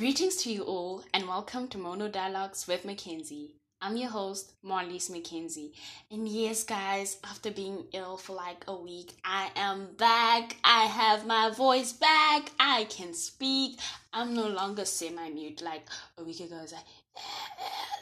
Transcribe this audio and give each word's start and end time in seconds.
Greetings 0.00 0.36
to 0.36 0.50
you 0.50 0.62
all, 0.62 1.04
and 1.12 1.28
welcome 1.28 1.68
to 1.68 1.76
Mono 1.76 2.08
Dialogues 2.08 2.66
with 2.66 2.86
Mackenzie. 2.86 3.56
I'm 3.82 3.98
your 3.98 4.08
host, 4.08 4.54
Marlice 4.64 5.10
Mackenzie. 5.10 5.74
And 6.10 6.26
yes, 6.26 6.64
guys, 6.64 7.18
after 7.22 7.50
being 7.50 7.84
ill 7.92 8.16
for 8.16 8.32
like 8.32 8.64
a 8.66 8.74
week, 8.74 9.12
I 9.26 9.50
am 9.54 9.88
back. 9.98 10.56
I 10.64 10.86
have 10.86 11.26
my 11.26 11.50
voice 11.50 11.92
back. 11.92 12.50
I 12.58 12.84
can 12.84 13.12
speak. 13.12 13.78
I'm 14.14 14.32
no 14.32 14.48
longer 14.48 14.86
semi 14.86 15.28
mute 15.28 15.60
like 15.60 15.86
a 16.16 16.24
week 16.24 16.40
ago. 16.40 16.56
I 16.56 16.62
was 16.62 16.72
like, 16.72 16.86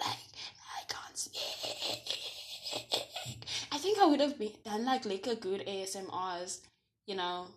like, 0.07 0.19
I 0.79 0.85
can't 0.89 1.19
speak. 1.19 1.43
I 3.73 3.79
think 3.79 3.99
I 3.99 4.07
would 4.07 4.21
have 4.21 4.39
been, 4.39 4.53
done 4.65 4.85
like, 4.85 5.05
like 5.05 5.27
a 5.27 5.35
good 5.35 5.67
ASMRs, 5.67 6.61
you 7.09 7.17
know, 7.17 7.49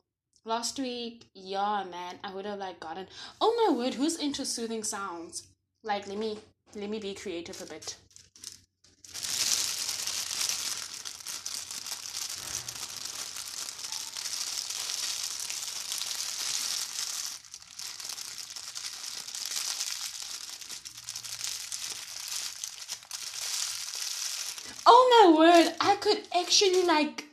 last 0.44 0.80
week 0.80 1.28
yeah 1.36 1.84
man 1.92 2.16
i 2.24 2.34
would 2.34 2.46
have 2.48 2.58
like 2.58 2.80
gotten 2.80 3.06
oh 3.40 3.68
my 3.68 3.78
word 3.78 3.94
who's 3.94 4.18
into 4.18 4.44
soothing 4.44 4.84
sounds 4.84 5.44
like 5.84 6.08
let 6.08 6.18
me 6.18 6.36
let 6.76 6.90
me 6.90 6.98
be 6.98 7.14
creative 7.14 7.62
a 7.62 7.66
bit 7.68 7.96
oh 24.88 25.22
my 25.22 25.38
word 25.38 25.76
i 25.80 25.96
could 25.98 26.24
actually 26.36 26.84
like 26.84 27.26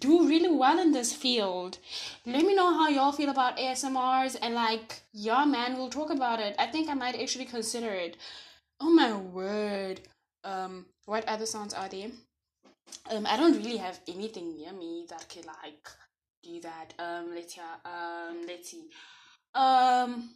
do 0.00 0.26
really 0.26 0.50
well 0.50 0.78
in 0.78 0.92
this 0.92 1.12
field. 1.12 1.78
Let 2.26 2.44
me 2.44 2.56
know 2.56 2.74
how 2.74 2.88
y'all 2.88 3.12
feel 3.12 3.30
about 3.30 3.56
ASMRs 3.56 4.36
and 4.42 4.52
like, 4.54 5.00
yeah, 5.12 5.44
man, 5.44 5.76
we'll 5.76 5.88
talk 5.88 6.10
about 6.10 6.40
it. 6.40 6.56
I 6.58 6.66
think 6.66 6.88
I 6.90 6.94
might 6.94 7.14
actually 7.14 7.44
consider 7.44 7.90
it. 7.92 8.16
Oh 8.80 8.90
my 8.90 9.14
word. 9.14 10.00
Um, 10.42 10.86
what 11.04 11.24
other 11.28 11.46
sounds 11.46 11.72
are 11.72 11.88
there? 11.88 12.08
Um, 13.10 13.26
I 13.28 13.36
don't 13.36 13.56
really 13.56 13.76
have 13.76 14.00
anything 14.08 14.56
near 14.56 14.72
me 14.72 15.06
that 15.08 15.28
could 15.28 15.46
like 15.46 15.88
do 16.42 16.60
that. 16.62 16.94
Um, 16.98 17.32
let's 17.32 17.54
hear. 17.54 17.64
Um, 17.84 18.44
let's 18.46 18.70
see. 18.70 18.88
Um. 19.54 20.30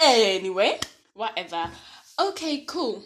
Anyway, 0.00 0.78
whatever. 1.14 1.70
Okay, 2.20 2.64
cool. 2.66 3.04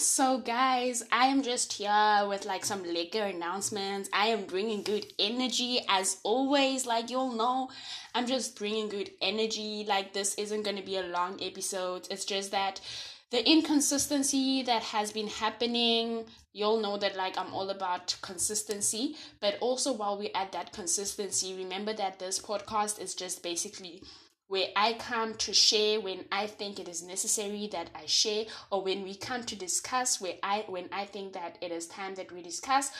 So, 0.00 0.38
guys, 0.38 1.02
I 1.12 1.26
am 1.26 1.42
just 1.42 1.74
here 1.74 2.24
with 2.26 2.46
like 2.46 2.64
some 2.64 2.82
liquor 2.84 3.22
announcements. 3.22 4.08
I 4.14 4.28
am 4.28 4.46
bringing 4.46 4.82
good 4.82 5.04
energy 5.18 5.80
as 5.90 6.16
always. 6.22 6.86
Like, 6.86 7.10
you'll 7.10 7.34
know, 7.34 7.68
I'm 8.14 8.26
just 8.26 8.58
bringing 8.58 8.88
good 8.88 9.10
energy. 9.20 9.84
Like, 9.86 10.14
this 10.14 10.36
isn't 10.36 10.62
going 10.62 10.78
to 10.78 10.82
be 10.82 10.96
a 10.96 11.02
long 11.02 11.38
episode. 11.42 12.08
It's 12.10 12.24
just 12.24 12.50
that 12.52 12.80
the 13.28 13.46
inconsistency 13.46 14.62
that 14.62 14.84
has 14.84 15.12
been 15.12 15.28
happening, 15.28 16.24
you'll 16.54 16.80
know 16.80 16.96
that 16.96 17.14
like 17.14 17.36
I'm 17.36 17.52
all 17.52 17.68
about 17.68 18.16
consistency. 18.22 19.16
But 19.38 19.58
also, 19.60 19.92
while 19.92 20.16
we're 20.16 20.30
at 20.34 20.52
that 20.52 20.72
consistency, 20.72 21.54
remember 21.54 21.92
that 21.92 22.18
this 22.18 22.40
podcast 22.40 23.02
is 23.02 23.14
just 23.14 23.42
basically 23.42 24.02
where 24.50 24.66
I 24.74 24.94
come 24.94 25.34
to 25.34 25.54
share 25.54 26.00
when 26.00 26.24
I 26.32 26.48
think 26.48 26.80
it 26.80 26.88
is 26.88 27.04
necessary 27.04 27.68
that 27.70 27.88
I 27.94 28.06
share, 28.06 28.46
or 28.72 28.82
when 28.82 29.04
we 29.04 29.14
come 29.14 29.44
to 29.44 29.54
discuss 29.54 30.20
where 30.20 30.34
I 30.42 30.64
when 30.66 30.88
I 30.90 31.04
think 31.04 31.34
that 31.34 31.56
it 31.62 31.70
is 31.70 31.86
time 31.86 32.16
that 32.16 32.32
we 32.32 32.42
discuss. 32.42 32.90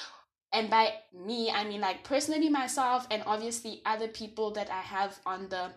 And 0.53 0.71
by 0.71 0.95
me, 1.13 1.51
I 1.51 1.65
mean 1.65 1.81
like 1.81 2.05
personally 2.05 2.49
myself 2.49 3.05
and 3.11 3.25
obviously 3.27 3.83
other 3.85 4.07
people 4.07 4.53
that 4.53 4.71
I 4.71 4.81
have 4.81 5.19
on 5.27 5.49
the 5.49 5.73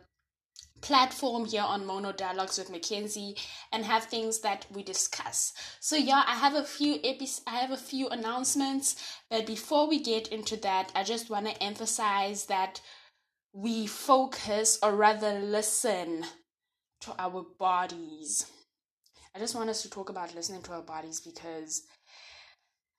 platform 0.81 1.45
here 1.45 1.63
on 1.63 1.87
Mono 1.87 2.11
Dialogues 2.11 2.59
with 2.59 2.69
Mackenzie 2.69 3.35
and 3.71 3.83
have 3.83 4.03
things 4.03 4.41
that 4.41 4.67
we 4.71 4.83
discuss. 4.83 5.53
So 5.79 5.95
yeah, 5.95 6.23
I 6.27 6.35
have 6.35 6.53
a 6.53 6.63
few 6.63 6.99
epi- 7.03 7.41
I 7.47 7.55
have 7.55 7.71
a 7.71 7.77
few 7.77 8.09
announcements, 8.09 8.95
but 9.31 9.47
before 9.47 9.89
we 9.89 10.03
get 10.03 10.27
into 10.27 10.55
that, 10.57 10.91
I 10.93 11.03
just 11.03 11.31
want 11.31 11.47
to 11.47 11.63
emphasize 11.63 12.45
that 12.45 12.79
we 13.53 13.85
focus 13.85 14.79
or 14.81 14.95
rather 14.95 15.39
listen 15.39 16.25
to 17.01 17.13
our 17.19 17.45
bodies. 17.59 18.47
I 19.35 19.39
just 19.39 19.55
want 19.55 19.69
us 19.69 19.81
to 19.83 19.89
talk 19.89 20.09
about 20.09 20.35
listening 20.35 20.63
to 20.63 20.73
our 20.73 20.81
bodies 20.81 21.19
because 21.19 21.83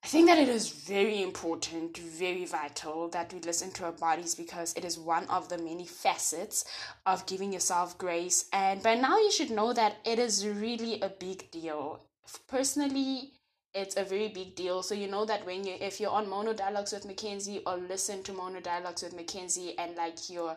I 0.04 0.06
think 0.06 0.26
that 0.26 0.38
it 0.38 0.48
is 0.48 0.68
very 0.68 1.22
important, 1.22 1.96
very 1.96 2.44
vital 2.44 3.08
that 3.08 3.32
we 3.32 3.40
listen 3.40 3.70
to 3.72 3.86
our 3.86 3.92
bodies 3.92 4.34
because 4.34 4.74
it 4.74 4.84
is 4.84 4.98
one 4.98 5.26
of 5.28 5.48
the 5.48 5.56
many 5.56 5.86
facets 5.86 6.64
of 7.06 7.24
giving 7.24 7.52
yourself 7.52 7.96
grace. 7.96 8.44
And 8.52 8.82
by 8.82 8.96
now, 8.96 9.16
you 9.16 9.32
should 9.32 9.50
know 9.50 9.72
that 9.72 9.96
it 10.04 10.18
is 10.18 10.46
really 10.46 11.00
a 11.00 11.08
big 11.08 11.50
deal. 11.50 12.00
Personally, 12.48 13.32
it's 13.74 13.96
a 13.96 14.04
very 14.04 14.28
big 14.28 14.54
deal. 14.54 14.82
So 14.82 14.94
you 14.94 15.08
know 15.08 15.24
that 15.24 15.44
when 15.44 15.64
you 15.64 15.74
if 15.80 16.00
you're 16.00 16.10
on 16.10 16.28
mono 16.28 16.52
dialogues 16.52 16.92
with 16.92 17.04
Mackenzie 17.04 17.62
or 17.66 17.76
listen 17.76 18.22
to 18.22 18.32
mono 18.32 18.60
dialogues 18.60 19.02
with 19.02 19.14
Mackenzie 19.14 19.76
and 19.78 19.96
like 19.96 20.30
you're 20.30 20.56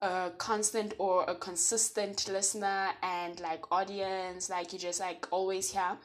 a 0.00 0.30
constant 0.38 0.94
or 0.98 1.24
a 1.24 1.34
consistent 1.34 2.28
listener 2.28 2.88
and 3.02 3.38
like 3.40 3.70
audience, 3.70 4.48
like 4.48 4.72
you 4.72 4.78
just 4.78 5.00
like 5.00 5.26
always 5.30 5.70
here, 5.70 5.98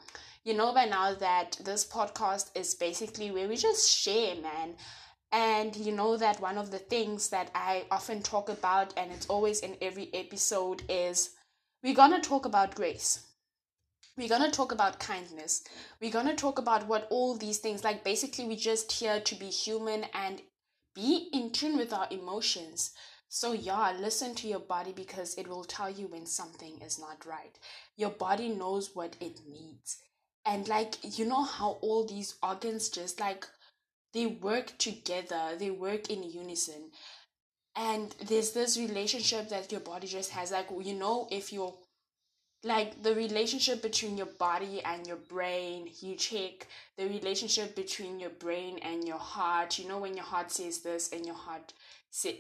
you 0.44 0.54
know 0.54 0.74
by 0.74 0.86
now 0.86 1.14
that 1.14 1.58
this 1.64 1.86
podcast 1.86 2.50
is 2.56 2.76
basically 2.76 3.32
where 3.32 3.48
we 3.48 3.56
just 3.56 3.90
share, 3.90 4.36
man. 4.36 4.76
And 5.32 5.76
you 5.76 5.92
know 5.92 6.18
that 6.18 6.42
one 6.42 6.58
of 6.60 6.70
the 6.70 6.78
things 6.78 7.30
that 7.30 7.50
I 7.56 7.86
often 7.90 8.22
talk 8.22 8.50
about, 8.50 8.94
and 8.98 9.12
it's 9.12 9.26
always 9.28 9.62
in 9.62 9.76
every 9.82 10.14
episode, 10.14 10.84
is 10.90 11.32
we're 11.84 11.96
gonna 11.96 12.22
talk 12.22 12.46
about 12.46 12.76
grace 12.76 13.33
we're 14.18 14.30
going 14.30 14.44
to 14.44 14.52
talk 14.52 14.72
about 14.72 15.00
kindness. 15.00 15.64
We're 16.00 16.12
going 16.12 16.28
to 16.28 16.36
talk 16.36 16.60
about 16.60 16.88
what 16.88 17.08
all 17.10 17.36
these 17.36 17.58
things 17.58 17.84
like 17.84 18.04
basically 18.04 18.46
we're 18.46 18.58
just 18.58 18.92
here 18.92 19.20
to 19.20 19.36
be 19.36 19.48
human 19.48 20.06
and 20.14 20.42
be 20.96 21.30
in 21.34 21.52
tune 21.52 21.78
with 21.78 21.92
our 21.92 22.08
emotions. 22.12 22.92
So 23.30 23.54
yeah, 23.54 23.94
listen 24.00 24.36
to 24.36 24.48
your 24.48 24.60
body 24.60 24.94
because 24.96 25.36
it 25.36 25.48
will 25.48 25.64
tell 25.64 25.90
you 25.90 26.06
when 26.08 26.28
something 26.28 26.80
is 26.82 27.00
not 27.00 27.26
right. 27.26 27.58
Your 27.98 28.12
body 28.12 28.50
knows 28.50 28.92
what 28.94 29.16
it 29.20 29.40
needs. 29.50 29.98
And 30.46 30.68
like 30.68 30.98
you 31.18 31.26
know 31.26 31.44
how 31.44 31.80
all 31.82 32.06
these 32.06 32.36
organs 32.44 32.90
just 32.90 33.20
like 33.20 33.48
they 34.14 34.28
work 34.28 34.78
together, 34.78 35.56
they 35.58 35.72
work 35.72 36.12
in 36.12 36.22
unison. 36.22 36.92
And 37.76 38.14
there's 38.28 38.52
this 38.52 38.78
relationship 38.78 39.50
that 39.50 39.72
your 39.72 39.82
body 39.82 40.06
just 40.06 40.30
has 40.32 40.52
like 40.52 40.68
you 40.84 40.94
know 40.94 41.28
if 41.32 41.52
you're 41.52 41.74
like 42.64 43.04
the 43.04 43.14
relationship 43.14 43.82
between 43.82 44.18
your 44.18 44.32
body 44.40 44.82
and 44.86 45.06
your 45.06 45.18
brain 45.18 45.90
you 46.00 46.16
check 46.16 46.68
the 46.98 47.06
relationship 47.08 47.76
between 47.76 48.20
your 48.20 48.30
brain 48.30 48.80
and 48.80 49.06
your 49.06 49.18
heart. 49.18 49.78
You 49.78 49.88
know 49.88 50.00
when 50.00 50.16
your 50.16 50.26
heart 50.26 50.52
says 50.52 50.80
this 50.80 51.12
and 51.12 51.26
your 51.26 51.36
heart 51.36 51.74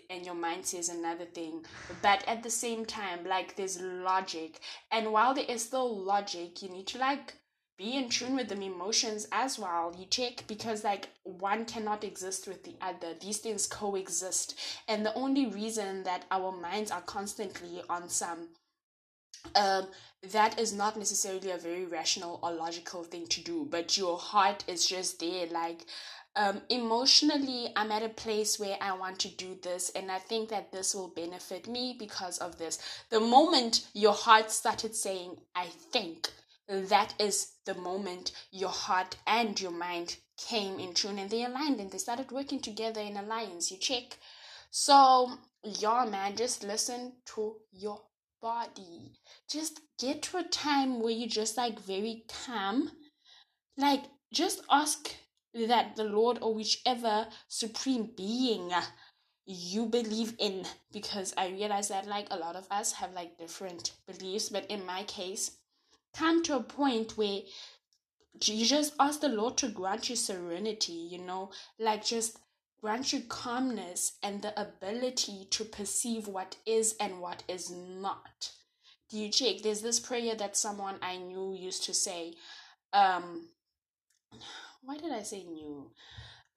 and 0.09 0.25
your 0.25 0.35
mind 0.35 0.65
says 0.65 0.89
another 0.89 1.25
thing. 1.25 1.65
But 2.01 2.23
at 2.27 2.43
the 2.43 2.49
same 2.49 2.85
time 2.85 3.25
like 3.25 3.55
there's 3.55 3.81
logic. 3.81 4.59
And 4.91 5.11
while 5.11 5.33
there 5.33 5.45
is 5.49 5.63
still 5.63 6.03
logic 6.03 6.61
you 6.61 6.69
need 6.69 6.87
to 6.87 6.99
like 6.99 7.33
be 7.77 7.97
in 7.97 8.07
tune 8.07 8.35
with 8.35 8.49
the 8.49 8.61
emotions 8.61 9.27
as 9.31 9.57
well. 9.57 9.93
You 9.97 10.05
check 10.05 10.43
because 10.47 10.83
like 10.83 11.09
one 11.23 11.65
cannot 11.65 12.03
exist 12.03 12.47
with 12.47 12.63
the 12.63 12.75
other. 12.81 13.15
These 13.19 13.39
things 13.39 13.65
coexist. 13.67 14.57
And 14.87 15.05
the 15.05 15.13
only 15.15 15.47
reason 15.47 16.03
that 16.03 16.25
our 16.29 16.51
minds 16.51 16.91
are 16.91 17.01
constantly 17.01 17.81
on 17.89 18.09
some 18.09 18.49
um, 19.55 19.87
that 20.31 20.59
is 20.59 20.73
not 20.73 20.97
necessarily 20.97 21.51
a 21.51 21.57
very 21.57 21.85
rational 21.85 22.39
or 22.41 22.51
logical 22.51 23.03
thing 23.03 23.27
to 23.27 23.41
do, 23.41 23.67
but 23.69 23.97
your 23.97 24.17
heart 24.17 24.63
is 24.67 24.87
just 24.87 25.19
there. 25.19 25.47
Like, 25.47 25.85
um, 26.35 26.61
emotionally, 26.69 27.71
I'm 27.75 27.91
at 27.91 28.03
a 28.03 28.09
place 28.09 28.59
where 28.59 28.77
I 28.81 28.93
want 28.93 29.19
to 29.19 29.27
do 29.27 29.57
this, 29.61 29.91
and 29.91 30.11
I 30.11 30.19
think 30.19 30.49
that 30.49 30.71
this 30.71 30.95
will 30.95 31.09
benefit 31.09 31.67
me 31.67 31.95
because 31.99 32.39
of 32.39 32.57
this. 32.57 32.79
The 33.09 33.19
moment 33.19 33.87
your 33.93 34.13
heart 34.13 34.49
started 34.49 34.95
saying, 34.95 35.37
I 35.55 35.67
think, 35.91 36.29
that 36.67 37.13
is 37.19 37.53
the 37.65 37.75
moment 37.75 38.31
your 38.51 38.69
heart 38.69 39.17
and 39.27 39.59
your 39.59 39.71
mind 39.71 40.15
came 40.37 40.79
in 40.79 40.93
tune 40.93 41.19
and 41.19 41.29
they 41.29 41.43
aligned 41.43 41.79
and 41.79 41.91
they 41.91 41.97
started 41.97 42.31
working 42.31 42.59
together 42.59 43.01
in 43.01 43.17
alliance. 43.17 43.69
You 43.69 43.77
check. 43.77 44.17
So, 44.71 45.29
yeah, 45.63 46.05
man, 46.09 46.35
just 46.35 46.63
listen 46.63 47.13
to 47.35 47.57
your 47.71 48.01
body. 48.43 49.13
Just 49.49 49.79
get 49.97 50.21
to 50.23 50.37
a 50.37 50.43
time 50.43 51.01
where 51.01 51.13
you're 51.13 51.29
just 51.29 51.57
like 51.57 51.79
very 51.79 52.25
calm. 52.45 52.91
Like 53.77 54.03
just 54.33 54.61
ask 54.69 55.15
that 55.53 55.95
the 55.95 56.03
Lord 56.03 56.39
or 56.41 56.53
whichever 56.53 57.27
supreme 57.47 58.11
being 58.17 58.71
you 59.45 59.85
believe 59.85 60.35
in 60.39 60.65
because 60.91 61.33
I 61.37 61.49
realize 61.49 61.87
that 61.87 62.05
like 62.05 62.27
a 62.31 62.37
lot 62.37 62.55
of 62.55 62.67
us 62.69 62.91
have 62.93 63.13
like 63.13 63.37
different 63.37 63.93
beliefs, 64.07 64.49
but 64.49 64.65
in 64.69 64.85
my 64.85 65.03
case, 65.03 65.51
come 66.13 66.43
to 66.43 66.57
a 66.57 66.63
point 66.63 67.17
where 67.17 67.41
you 68.43 68.65
just 68.65 68.93
ask 68.99 69.21
the 69.21 69.29
Lord 69.29 69.57
to 69.57 69.69
grant 69.69 70.09
you 70.09 70.15
serenity, 70.15 70.91
you 70.93 71.19
know, 71.19 71.51
like 71.79 72.03
just 72.03 72.39
grant 72.83 73.13
you 73.13 73.21
calmness 73.29 74.17
and 74.21 74.41
the 74.41 74.59
ability 74.59 75.47
to 75.49 75.63
perceive 75.63 76.27
what 76.27 76.57
is 76.65 76.95
and 76.99 77.21
what 77.21 77.41
is 77.47 77.71
not. 77.71 78.51
Do 79.09 79.17
you 79.17 79.29
check? 79.29 79.61
There's 79.63 79.81
this 79.81 80.01
prayer 80.01 80.35
that 80.35 80.57
someone 80.57 80.95
I 81.01 81.15
knew 81.15 81.55
used 81.57 81.85
to 81.85 81.93
say. 81.93 82.33
Um, 82.91 83.47
why 84.81 84.97
did 84.97 85.13
I 85.13 85.21
say 85.21 85.45
knew? 85.45 85.91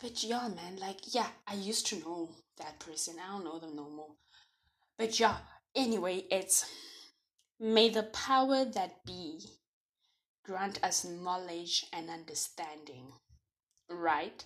But 0.00 0.24
yeah, 0.24 0.48
man, 0.48 0.78
like, 0.80 1.14
yeah, 1.14 1.28
I 1.46 1.54
used 1.54 1.86
to 1.88 2.00
know 2.00 2.34
that 2.58 2.80
person. 2.80 3.14
I 3.24 3.30
don't 3.30 3.44
know 3.44 3.60
them 3.60 3.76
no 3.76 3.88
more. 3.88 4.16
But 4.98 5.20
yeah, 5.20 5.36
anyway, 5.76 6.24
it's 6.32 6.66
may 7.60 7.88
the 7.88 8.02
power 8.02 8.64
that 8.64 9.04
be 9.06 9.42
grant 10.44 10.82
us 10.82 11.04
knowledge 11.04 11.86
and 11.92 12.10
understanding. 12.10 13.12
Right? 13.88 14.44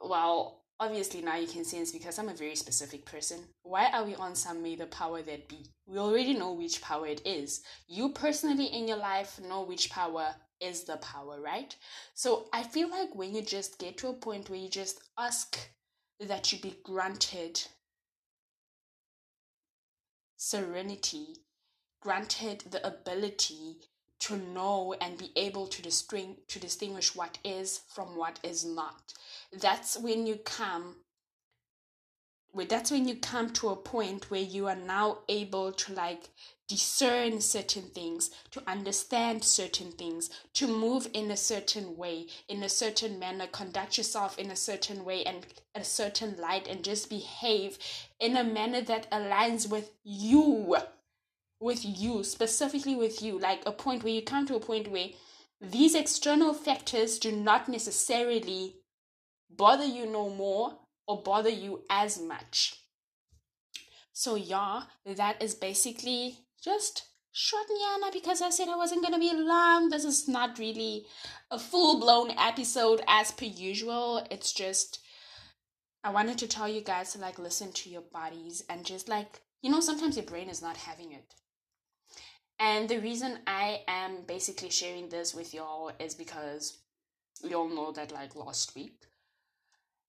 Well, 0.00 0.59
obviously 0.80 1.20
now 1.20 1.36
you 1.36 1.46
can 1.46 1.64
sense 1.64 1.92
because 1.92 2.18
I'm 2.18 2.30
a 2.30 2.34
very 2.34 2.56
specific 2.56 3.04
person. 3.04 3.40
Why 3.62 3.90
are 3.92 4.04
we 4.04 4.14
on 4.14 4.34
some 4.34 4.62
may 4.62 4.76
the 4.76 4.86
power 4.86 5.20
that 5.22 5.48
be? 5.48 5.66
We 5.86 5.98
already 5.98 6.32
know 6.32 6.52
which 6.52 6.80
power 6.80 7.06
it 7.06 7.20
is. 7.26 7.62
You 7.86 8.08
personally 8.08 8.64
in 8.64 8.88
your 8.88 8.96
life 8.96 9.38
know 9.46 9.62
which 9.62 9.90
power 9.90 10.34
is 10.60 10.84
the 10.84 10.96
power, 10.96 11.38
right? 11.40 11.76
So 12.14 12.46
I 12.52 12.62
feel 12.62 12.90
like 12.90 13.14
when 13.14 13.34
you 13.34 13.42
just 13.42 13.78
get 13.78 13.98
to 13.98 14.08
a 14.08 14.14
point 14.14 14.48
where 14.48 14.58
you 14.58 14.70
just 14.70 15.00
ask 15.18 15.58
that 16.18 16.50
you 16.50 16.58
be 16.58 16.76
granted 16.82 17.60
serenity, 20.36 21.36
granted 22.00 22.64
the 22.70 22.86
ability 22.86 23.76
to 24.20 24.36
know 24.36 24.94
and 25.00 25.18
be 25.18 25.32
able 25.36 25.66
to 25.66 25.82
distinguish 25.82 26.38
to 26.48 26.58
distinguish 26.58 27.14
what 27.14 27.38
is 27.44 27.80
from 27.88 28.16
what 28.16 28.38
is 28.42 28.64
not. 28.64 29.14
That's 29.52 29.98
when 29.98 30.26
you 30.26 30.36
come 30.36 30.96
that's 32.68 32.90
when 32.90 33.06
you 33.06 33.14
come 33.16 33.50
to 33.50 33.68
a 33.68 33.76
point 33.76 34.30
where 34.30 34.40
you 34.40 34.66
are 34.66 34.76
now 34.76 35.18
able 35.28 35.72
to 35.72 35.92
like 35.92 36.28
discern 36.70 37.40
certain 37.40 37.82
things, 37.82 38.30
to 38.52 38.62
understand 38.66 39.42
certain 39.42 39.90
things, 39.92 40.30
to 40.54 40.68
move 40.68 41.08
in 41.12 41.30
a 41.30 41.36
certain 41.36 41.96
way, 41.96 42.26
in 42.48 42.62
a 42.62 42.68
certain 42.68 43.18
manner, 43.18 43.46
conduct 43.48 43.98
yourself 43.98 44.38
in 44.38 44.50
a 44.50 44.56
certain 44.56 45.04
way 45.04 45.24
and 45.24 45.46
a 45.74 45.82
certain 45.82 46.36
light, 46.38 46.68
and 46.68 46.84
just 46.84 47.10
behave 47.10 47.76
in 48.20 48.36
a 48.36 48.44
manner 48.44 48.80
that 48.82 49.10
aligns 49.10 49.68
with 49.68 49.90
you. 50.04 50.76
With 51.60 51.84
you, 51.84 52.24
specifically 52.24 52.96
with 52.96 53.22
you, 53.22 53.38
like 53.38 53.62
a 53.66 53.72
point 53.72 54.02
where 54.02 54.12
you 54.12 54.22
come 54.22 54.46
to 54.46 54.56
a 54.56 54.60
point 54.60 54.90
where 54.90 55.08
these 55.60 55.94
external 55.94 56.54
factors 56.54 57.18
do 57.18 57.30
not 57.30 57.68
necessarily 57.68 58.76
bother 59.50 59.84
you 59.84 60.06
no 60.06 60.30
more 60.30 60.78
or 61.06 61.22
bother 61.22 61.50
you 61.50 61.84
as 61.90 62.18
much. 62.18 62.76
So, 64.12 64.36
yeah, 64.36 64.84
that 65.04 65.42
is 65.42 65.54
basically 65.54 66.38
just 66.62 67.10
short 67.32 67.66
Nyana 67.68 68.12
because 68.12 68.42
I 68.42 68.50
said 68.50 68.68
I 68.68 68.76
wasn't 68.76 69.02
gonna 69.02 69.18
be 69.18 69.32
long. 69.32 69.88
This 69.88 70.04
is 70.04 70.28
not 70.28 70.58
really 70.58 71.06
a 71.50 71.58
full 71.58 72.00
blown 72.00 72.30
episode 72.32 73.02
as 73.06 73.30
per 73.30 73.44
usual. 73.44 74.26
It's 74.30 74.52
just 74.52 75.00
I 76.02 76.10
wanted 76.10 76.38
to 76.38 76.48
tell 76.48 76.68
you 76.68 76.80
guys 76.80 77.12
to 77.12 77.18
like 77.18 77.38
listen 77.38 77.72
to 77.72 77.90
your 77.90 78.02
bodies 78.02 78.64
and 78.68 78.84
just 78.84 79.08
like 79.08 79.42
you 79.62 79.70
know 79.70 79.80
sometimes 79.80 80.16
your 80.16 80.26
brain 80.26 80.48
is 80.48 80.62
not 80.62 80.76
having 80.76 81.12
it. 81.12 81.34
And 82.60 82.90
the 82.90 82.98
reason 82.98 83.38
I 83.46 83.80
am 83.88 84.18
basically 84.28 84.68
sharing 84.68 85.08
this 85.08 85.34
with 85.34 85.54
y'all 85.54 85.92
is 85.98 86.14
because 86.14 86.76
we 87.42 87.54
all 87.54 87.70
know 87.70 87.90
that 87.92 88.12
like 88.12 88.36
last 88.36 88.74
week 88.74 89.06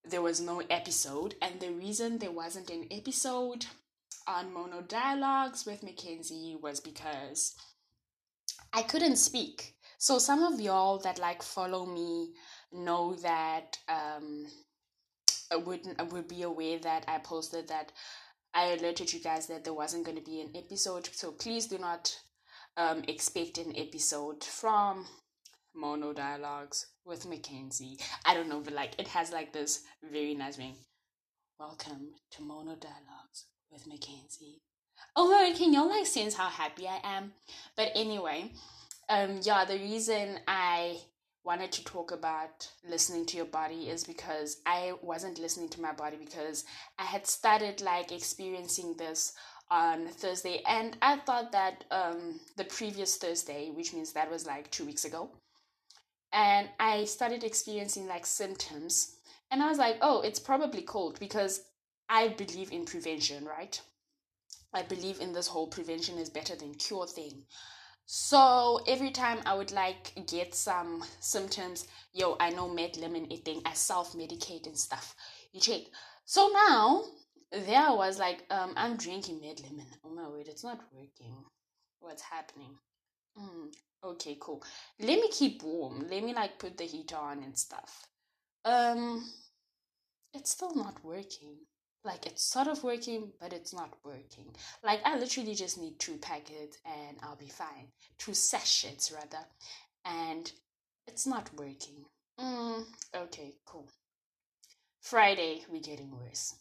there 0.03 0.21
was 0.21 0.42
no 0.42 0.62
episode 0.69 1.36
and 1.42 1.62
the 1.62 1.71
reason 1.71 2.18
there 2.18 2.31
wasn't 2.31 2.69
an 2.69 2.88
episode 2.92 3.65
on 4.27 4.51
Mono 4.51 4.81
Dialogues 4.81 5.65
with 5.65 5.81
Mackenzie 5.81 6.57
was 6.62 6.81
because 6.81 7.56
I 8.74 8.81
couldn't 8.81 9.15
speak. 9.15 9.75
So 9.98 10.18
some 10.18 10.44
of 10.44 10.59
y'all 10.59 10.98
that 11.00 11.19
like 11.19 11.42
follow 11.42 11.86
me 11.86 12.33
know 12.74 13.15
that 13.15 13.77
um 13.88 14.45
would 15.53 15.86
would 16.12 16.27
be 16.27 16.42
aware 16.42 16.80
that 16.80 17.06
I 17.07 17.19
posted 17.19 17.69
that 17.69 17.94
I 18.53 18.74
alerted 18.74 19.13
you 19.13 19.21
guys 19.21 19.48
that 19.48 19.63
there 19.63 19.74
wasn't 19.74 20.03
going 20.03 20.18
to 20.18 20.24
be 20.24 20.42
an 20.42 20.50
episode. 20.53 21.07
So 21.13 21.31
please 21.31 21.68
do 21.68 21.77
not 21.77 22.13
um 22.77 23.03
expect 23.07 23.57
an 23.57 23.73
episode 23.75 24.44
from 24.44 25.06
Mono 25.75 26.13
Dialogues 26.13 26.88
with 27.06 27.27
Mackenzie. 27.27 27.97
I 28.25 28.33
don't 28.33 28.50
know, 28.50 28.62
but 28.62 28.73
like 28.73 29.00
it 29.00 29.07
has 29.09 29.31
like 29.31 29.53
this 29.53 29.83
very 30.12 30.33
nice 30.33 30.57
ring. 30.57 30.75
Welcome 31.59 32.13
to 32.31 32.41
Mono 32.41 32.75
Dialogues 32.75 33.45
with 33.69 33.88
Mackenzie. 33.88 34.62
My 35.18 35.53
can 35.57 35.73
y'all 35.73 35.89
like 35.89 36.06
sense 36.06 36.35
how 36.35 36.47
happy 36.47 36.88
I 36.88 37.00
am? 37.03 37.33
But 37.75 37.91
anyway, 37.95 38.51
um 39.09 39.39
yeah, 39.44 39.65
the 39.65 39.77
reason 39.77 40.39
I 40.47 40.97
wanted 41.44 41.71
to 41.71 41.83
talk 41.83 42.12
about 42.12 42.69
listening 42.88 43.25
to 43.25 43.38
your 43.38 43.47
body 43.47 43.89
is 43.89 44.03
because 44.03 44.57
I 44.65 44.94
wasn't 45.01 45.39
listening 45.39 45.69
to 45.69 45.81
my 45.81 45.91
body 45.91 46.17
because 46.17 46.65
I 47.00 47.03
had 47.03 47.25
started 47.25 47.81
like 47.81 48.12
experiencing 48.12 48.95
this 48.97 49.33
on 49.71 50.07
Thursday 50.07 50.62
and 50.68 50.97
I 51.01 51.18
thought 51.18 51.51
that 51.53 51.85
um 51.91 52.39
the 52.57 52.65
previous 52.65 53.18
Thursday, 53.18 53.71
which 53.71 53.94
means 53.94 54.13
that 54.13 54.29
was 54.29 54.45
like 54.45 54.69
2 54.69 54.85
weeks 54.85 55.06
ago, 55.06 55.29
and 56.33 56.69
I 56.79 57.06
started 57.06 57.44
experiencing 57.44 58.07
like 58.07 58.25
symptoms 58.25 59.15
and 59.50 59.63
I 59.63 59.69
was 59.69 59.79
like, 59.79 59.97
"Oh, 60.01 60.21
it's 60.21 60.39
probably 60.39 60.83
cold 60.83 61.19
because 61.19 61.62
I 62.09 62.27
believe 62.27 62.71
in 62.71 62.85
prevention, 62.85 63.45
right? 63.45 63.81
I 64.73 64.83
believe 64.83 65.19
in 65.21 65.33
this 65.33 65.47
whole 65.47 65.68
prevention 65.68 66.17
is 66.17 66.29
better 66.29 66.56
than 66.56 66.75
cure 66.75 67.07
thing. 67.07 67.45
So 68.06 68.81
every 68.88 69.12
time 69.12 69.39
I 69.45 69.53
would 69.53 69.71
like 69.71 70.13
get 70.27 70.53
some 70.53 71.03
symptoms, 71.21 71.88
yo, 72.13 72.35
I 72.39 72.50
know 72.50 72.67
Med-Lemon 72.67 73.31
eating, 73.31 73.62
I 73.65 73.74
self 73.74 74.13
medicate 74.13 74.67
and 74.67 74.77
stuff. 74.77 75.15
You 75.53 75.62
check. 75.62 75.81
So 76.25 76.50
now 76.53 77.06
there 77.51 77.80
I 77.80 77.92
was 77.92 78.19
like, 78.19 78.44
um, 78.50 78.74
I'm 78.77 78.98
drinking 78.98 79.42
Med-Lemon. 79.42 79.88
Oh 80.03 80.09
my 80.09 80.27
word, 80.27 80.48
it's 80.48 80.63
not 80.63 80.80
working. 80.94 81.36
What's 82.00 82.21
happening? 82.21 82.77
Mm, 83.38 83.74
okay, 84.03 84.38
cool. 84.39 84.63
Let 85.00 85.19
me 85.19 85.30
keep 85.31 85.63
warm. 85.63 86.08
Let 86.10 86.24
me 86.24 86.34
like 86.34 86.60
put 86.60 86.77
the 86.77 86.86
heater 86.86 87.17
on 87.17 87.43
and 87.43 87.58
stuff. 87.58 88.08
Um, 88.65 89.25
it's 90.34 90.51
still 90.51 90.74
not 90.75 91.03
working 91.03 91.58
like 92.03 92.25
it's 92.25 92.43
sort 92.43 92.67
of 92.67 92.84
working 92.84 93.31
but 93.39 93.53
it's 93.53 93.74
not 93.74 93.93
working 94.03 94.46
like 94.84 95.00
i 95.05 95.17
literally 95.17 95.53
just 95.53 95.79
need 95.79 96.00
two 96.00 96.17
packets 96.17 96.77
and 96.86 97.17
i'll 97.24 97.36
be 97.36 97.50
fine 97.50 97.88
two 98.17 98.34
sachets 98.34 99.12
rather 99.12 99.46
and 100.05 100.51
it's 101.08 101.27
not 101.27 101.50
working 101.58 102.05
mm, 102.39 102.84
okay 103.15 103.53
cool 103.65 103.88
friday 105.01 105.62
we're 105.70 105.81
getting 105.81 106.12
worse 106.12 106.55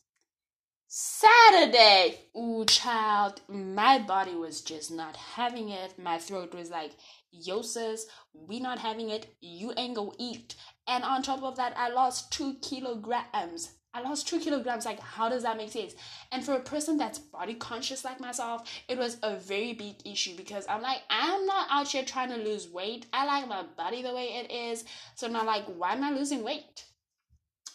saturday 0.93 2.19
ooh 2.37 2.65
child 2.65 3.41
my 3.49 3.97
body 3.97 4.35
was 4.35 4.61
just 4.61 4.91
not 4.91 5.15
having 5.15 5.69
it 5.69 5.97
my 5.97 6.19
throat 6.19 6.53
was 6.53 6.69
like 6.69 6.91
yo 7.31 7.63
sis 7.63 8.07
we 8.35 8.59
not 8.59 8.77
having 8.77 9.09
it 9.09 9.33
you 9.41 9.73
ain't 9.77 9.95
gonna 9.95 10.11
eat 10.19 10.57
and 10.89 11.05
on 11.05 11.23
top 11.23 11.45
of 11.45 11.55
that 11.55 11.73
i 11.77 11.89
lost 11.91 12.33
two 12.33 12.55
kilograms 12.55 13.71
I 13.93 14.03
lost 14.03 14.29
two 14.29 14.39
kilograms. 14.39 14.85
Like, 14.85 15.01
how 15.01 15.29
does 15.29 15.43
that 15.43 15.57
make 15.57 15.73
sense? 15.73 15.97
And 16.31 16.45
for 16.45 16.55
a 16.55 16.61
person 16.61 16.97
that's 16.97 17.19
body 17.19 17.55
conscious 17.55 18.05
like 18.05 18.21
myself, 18.21 18.63
it 18.87 18.97
was 18.97 19.17
a 19.25 19.35
very 19.35 19.73
big 19.73 19.97
issue 20.05 20.37
because 20.37 20.65
I'm 20.69 20.81
like, 20.81 20.99
I'm 21.11 21.45
not 21.45 21.67
out 21.73 21.89
here 21.89 22.05
trying 22.05 22.29
to 22.29 22.37
lose 22.37 22.69
weight. 22.69 23.07
I 23.13 23.27
like 23.27 23.49
my 23.49 23.65
body 23.77 24.03
the 24.03 24.15
way 24.15 24.27
it 24.27 24.53
is. 24.53 24.85
So 25.17 25.27
now, 25.27 25.45
like, 25.45 25.65
why 25.65 25.95
am 25.95 26.05
I 26.05 26.13
losing 26.13 26.45
weight? 26.45 26.85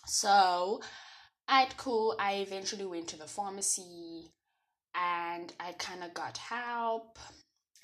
So, 0.06 0.80
at 1.48 1.78
cool, 1.78 2.16
I 2.20 2.36
eventually 2.36 2.86
went 2.86 3.08
to 3.10 3.18
the 3.18 3.28
pharmacy 3.28 4.32
and 4.96 5.52
I 5.60 5.74
kind 5.74 6.04
of 6.04 6.14
got 6.14 6.38
help 6.38 7.18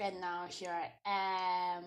and 0.01 0.20
now 0.20 0.46
here 0.50 0.72
I 0.72 0.91
am. 1.06 1.84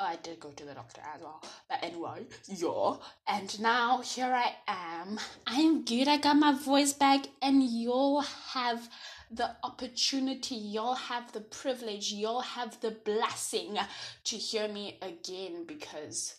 Oh, 0.00 0.04
I 0.04 0.16
did 0.16 0.40
go 0.40 0.50
to 0.50 0.64
the 0.64 0.74
doctor 0.74 1.00
as 1.14 1.22
well. 1.22 1.40
But 1.68 1.78
anyway, 1.82 2.26
yeah. 2.48 2.96
And 3.28 3.60
now 3.60 4.00
here 4.00 4.32
I 4.34 4.54
am. 4.66 5.20
I'm 5.46 5.84
good. 5.84 6.08
I 6.08 6.16
got 6.16 6.36
my 6.36 6.52
voice 6.52 6.92
back, 6.92 7.26
and 7.40 7.62
you'll 7.62 8.22
have 8.22 8.88
the 9.30 9.50
opportunity, 9.62 10.56
you'll 10.56 10.94
have 10.94 11.32
the 11.32 11.40
privilege, 11.40 12.12
you'll 12.12 12.40
have 12.40 12.80
the 12.80 12.90
blessing 12.90 13.78
to 14.24 14.36
hear 14.36 14.68
me 14.68 14.98
again 15.02 15.64
because 15.66 16.36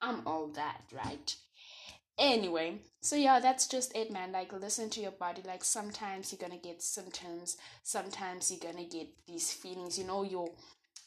I'm 0.00 0.26
all 0.26 0.48
that, 0.48 0.82
right? 0.92 1.36
Anyway, 2.18 2.78
so 3.00 3.16
yeah, 3.16 3.40
that's 3.40 3.66
just 3.66 3.96
it, 3.96 4.10
man. 4.10 4.32
Like, 4.32 4.52
listen 4.52 4.88
to 4.90 5.00
your 5.00 5.10
body. 5.12 5.42
Like, 5.44 5.64
sometimes 5.64 6.32
you're 6.32 6.46
gonna 6.48 6.60
get 6.60 6.82
symptoms. 6.82 7.56
Sometimes 7.82 8.50
you're 8.50 8.72
gonna 8.72 8.86
get 8.86 9.08
these 9.26 9.52
feelings. 9.52 9.98
You 9.98 10.06
know, 10.06 10.22
your 10.22 10.50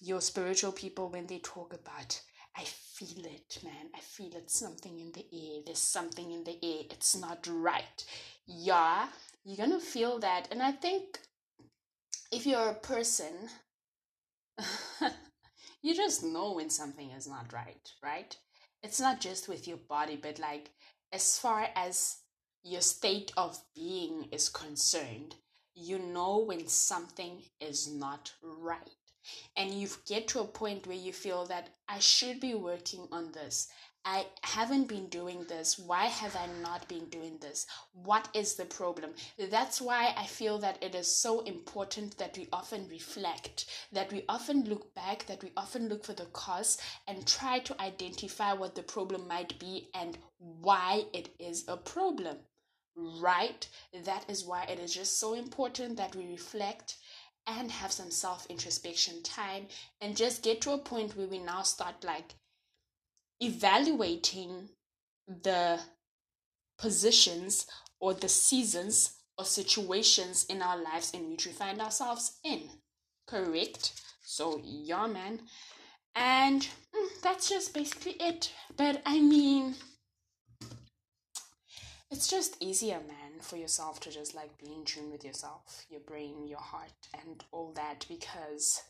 your 0.02 0.22
spiritual 0.22 0.72
people 0.74 1.10
when 1.10 1.28
they 1.28 1.40
talk 1.40 1.74
about 1.74 2.22
I 2.58 2.64
feel 2.64 3.24
it, 3.26 3.60
man. 3.64 3.90
I 3.96 4.00
feel 4.00 4.36
it. 4.36 4.50
Something 4.50 5.00
in 5.00 5.12
the 5.12 5.26
air. 5.32 5.62
There's 5.66 5.78
something 5.80 6.32
in 6.32 6.44
the 6.44 6.58
air. 6.64 6.84
It's 6.90 7.16
not 7.16 7.48
right. 7.48 8.04
Yeah, 8.48 9.08
you're 9.46 9.58
gonna 9.58 9.80
feel 9.80 10.18
that. 10.20 10.48
And 10.52 10.62
I 10.64 10.72
think 10.72 11.20
if 12.32 12.46
you're 12.46 12.70
a 12.70 12.74
person, 12.76 13.50
you 15.82 15.96
just 15.96 16.24
know 16.24 16.54
when 16.54 16.70
something 16.70 17.12
is 17.12 17.28
not 17.28 17.54
right, 17.54 17.90
right? 18.04 18.36
It's 18.84 19.00
not 19.00 19.20
just 19.22 19.48
with 19.48 19.68
your 19.68 19.78
body, 19.78 20.18
but 20.22 20.40
like 20.40 20.72
as 21.12 21.40
far 21.40 21.70
as 21.76 22.18
your 22.64 22.82
state 22.82 23.32
of 23.38 23.60
being 23.76 24.28
is 24.32 24.50
concerned, 24.50 25.36
you 25.74 26.00
know 26.00 26.40
when 26.40 26.68
something 26.68 27.44
is 27.60 27.88
not 27.88 28.34
right. 28.42 28.90
And 29.56 29.72
you 29.72 29.90
get 30.06 30.28
to 30.30 30.40
a 30.40 30.46
point 30.46 30.88
where 30.88 30.98
you 30.98 31.14
feel 31.14 31.46
that 31.48 31.70
I 31.88 32.00
should 32.00 32.40
be 32.40 32.56
working 32.56 33.08
on 33.12 33.32
this. 33.32 33.68
I 34.10 34.26
haven't 34.42 34.88
been 34.88 35.08
doing 35.08 35.44
this. 35.50 35.78
Why 35.78 36.06
have 36.06 36.34
I 36.38 36.48
not 36.64 36.88
been 36.88 37.10
doing 37.10 37.40
this? 37.42 37.68
What 37.92 38.30
is 38.34 38.56
the 38.56 38.64
problem? 38.64 39.12
That's 39.38 39.82
why 39.82 40.14
I 40.16 40.26
feel 40.26 40.60
that 40.60 40.82
it 40.82 40.96
is 40.96 41.22
so 41.22 41.42
important 41.42 42.18
that 42.18 42.38
we 42.38 42.48
often 42.54 42.88
reflect, 42.88 43.66
that 43.92 44.14
we 44.14 44.24
often 44.30 44.64
look 44.64 44.96
back, 44.96 45.26
that 45.26 45.44
we 45.44 45.52
often 45.58 45.90
look 45.90 46.06
for 46.06 46.14
the 46.14 46.28
cause 46.28 46.78
and 47.06 47.28
try 47.28 47.60
to 47.60 47.82
identify 47.82 48.54
what 48.54 48.76
the 48.76 48.84
problem 48.84 49.28
might 49.28 49.60
be 49.60 49.90
and 49.94 50.18
why 50.38 51.04
it 51.14 51.36
is 51.38 51.66
a 51.68 51.76
problem. 51.76 52.38
Right? 52.96 53.68
That 54.06 54.30
is 54.30 54.46
why 54.46 54.64
it 54.70 54.80
is 54.80 54.94
just 54.94 55.20
so 55.20 55.34
important 55.34 55.98
that 55.98 56.16
we 56.16 56.28
reflect 56.28 56.96
and 57.46 57.70
have 57.70 57.92
some 57.92 58.12
self 58.12 58.46
introspection 58.50 59.22
time 59.24 59.68
and 60.00 60.16
just 60.16 60.44
get 60.44 60.62
to 60.62 60.72
a 60.72 60.78
point 60.78 61.18
where 61.18 61.28
we 61.28 61.40
now 61.40 61.64
start 61.64 62.06
like 62.06 62.36
evaluating 63.40 64.70
the 65.28 65.80
positions 66.78 67.66
or 68.00 68.14
the 68.14 68.30
seasons 68.30 69.14
or 69.38 69.46
situations 69.46 70.46
in 70.50 70.62
our 70.62 70.78
lives 70.78 71.12
in 71.12 71.30
which 71.30 71.46
we 71.46 71.52
find 71.52 71.82
ourselves 71.82 72.40
in. 72.44 72.70
Correct? 73.28 73.94
So, 74.24 74.62
yeah, 74.64 75.08
man. 75.08 75.42
And 76.16 76.62
mm, 76.62 77.22
that's 77.22 77.50
just 77.50 77.74
basically 77.74 78.14
it. 78.14 78.52
But 78.76 79.02
I 79.06 79.20
mean, 79.20 79.76
it's 82.10 82.28
just 82.28 82.58
easier, 82.62 83.00
man, 83.00 83.40
for 83.42 83.58
yourself 83.58 84.00
to 84.02 84.10
just 84.10 84.34
like 84.34 84.58
be 84.58 84.74
in 84.74 84.86
tune 84.86 85.12
with 85.12 85.24
yourself, 85.24 85.86
your 85.90 86.00
brain, 86.00 86.48
your 86.48 86.60
heart, 86.60 87.08
and 87.14 87.44
all 87.52 87.74
that 87.76 88.06
because 88.10 88.82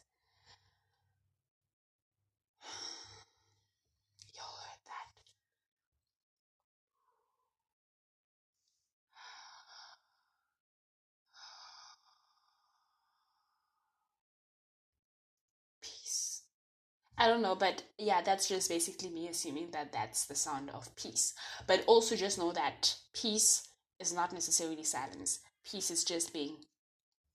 I 17.20 17.28
don't 17.28 17.42
know, 17.42 17.56
but 17.56 17.84
yeah, 17.98 18.22
that's 18.22 18.48
just 18.48 18.70
basically 18.70 19.10
me 19.10 19.28
assuming 19.28 19.72
that 19.72 19.92
that's 19.92 20.26
the 20.26 20.36
sound 20.36 20.70
of 20.70 20.96
peace. 20.96 21.34
But 21.66 21.84
also 21.88 22.16
just 22.16 22.38
know 22.38 22.52
that 22.52 22.96
peace 23.14 23.68
is 24.00 24.14
not 24.14 24.34
necessarily 24.34 24.84
silence. 24.84 25.40
Peace 25.66 25.90
is 25.90 26.04
just 26.04 26.32
being 26.32 26.58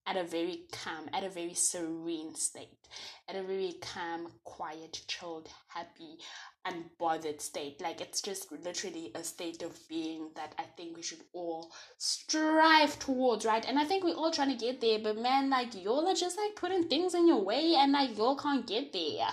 at 0.06 0.16
a 0.16 0.24
very 0.24 0.62
calm, 0.72 1.08
at 1.12 1.24
a 1.24 1.28
very 1.28 1.54
serene 1.54 2.34
state, 2.34 2.88
at 3.28 3.36
a 3.36 3.42
very 3.42 3.74
calm, 3.80 4.28
quiet, 4.44 5.02
chilled, 5.06 5.48
happy, 5.68 6.18
unbothered 6.66 7.40
state. 7.40 7.80
Like 7.80 8.00
it's 8.00 8.20
just 8.20 8.52
literally 8.52 9.10
a 9.14 9.24
state 9.24 9.62
of 9.62 9.76
being 9.88 10.30
that 10.36 10.54
I 10.58 10.64
think 10.76 10.96
we 10.96 11.02
should 11.02 11.22
all 11.32 11.72
strive 11.98 12.98
towards, 12.98 13.44
right? 13.44 13.64
And 13.66 13.78
I 13.78 13.84
think 13.84 14.04
we're 14.04 14.14
all 14.14 14.32
trying 14.32 14.56
to 14.56 14.64
get 14.64 14.80
there, 14.80 14.98
but 15.00 15.18
man, 15.18 15.50
like 15.50 15.74
y'all 15.74 16.08
are 16.08 16.14
just 16.14 16.36
like 16.36 16.56
putting 16.56 16.88
things 16.88 17.14
in 17.14 17.26
your 17.26 17.42
way 17.42 17.74
and 17.76 17.92
like 17.92 18.16
y'all 18.16 18.36
can't 18.36 18.66
get 18.66 18.92
there. 18.92 19.28